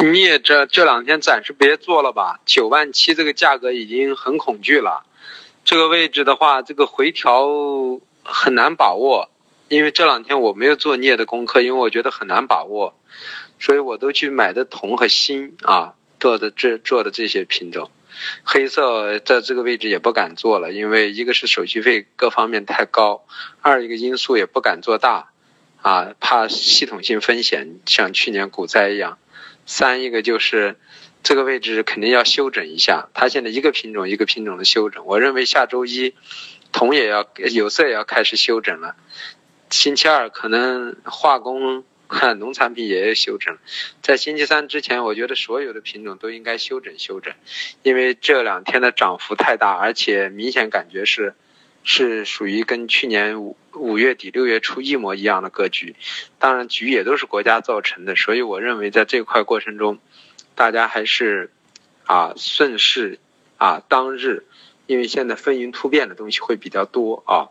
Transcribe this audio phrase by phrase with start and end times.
[0.00, 5.04] 你也这这两天暂时别做了吧，九万七这个价格已经很恐惧了。
[5.64, 7.48] 这个位置的话，这个回调
[8.22, 9.28] 很难把握，
[9.66, 12.94] 因为这两天我没有做镍的功课，因为我觉得很难把握，
[13.58, 17.90] 所以我都去买的铜和锌啊做的这做的这些品种。
[18.44, 23.24] 黑色在这个位置也不敢做了，因为一个是手续费各方面太高，
[23.62, 25.30] 二一个因素也不敢做大，
[25.82, 29.18] 啊，怕系统性风险，像去年股灾一样。
[29.68, 30.74] 三一个就是
[31.22, 36.14] 这个位置肯定要休整一下，它现在一个品种一个品种的休整，我认为下周一
[36.72, 38.96] 铜也要有色也要开始休整了，
[39.70, 41.84] 星期二可能化工。
[42.10, 43.58] 看农产品也要休整，
[44.00, 47.34] 在星期三之前，我觉得所有的品种都应该休整休整，
[47.82, 51.34] 因为这两天的涨幅太大，而且明显感觉是
[51.90, 55.96] 是属于跟去年五五月底六月初一模一样的格局。
[56.38, 59.98] 当然，局也都是国家造成的，所以我认为在这块过程中，
[60.54, 61.50] 大家还是
[62.04, 63.18] 啊顺势
[63.56, 64.44] 啊当日，
[64.86, 67.48] 因为现在风云突变的东西会比较多啊。